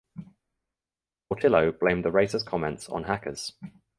Portillo 1.29 1.71
blamed 1.71 2.03
the 2.03 2.09
racist 2.09 2.43
comments 2.47 2.89
on 2.89 3.03
hackers. 3.03 3.53